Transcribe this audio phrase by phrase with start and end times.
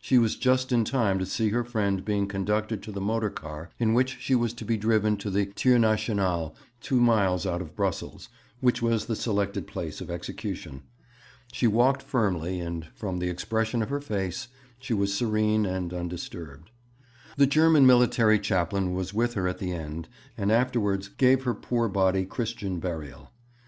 [0.00, 3.70] She was just in time to see her friend being conducted to the motor car
[3.80, 7.74] in which she was to be driven to the Tir National, two miles out of
[7.74, 8.28] Brussels,
[8.60, 10.82] which was the selected place of execution.
[11.50, 14.46] She walked firmly, and, from the expression of her face,
[14.78, 16.70] she was serene and undisturbed.
[17.36, 20.08] The German military chaplain was with her at the end,
[20.38, 23.32] and afterwards gave her poor body Christian burial.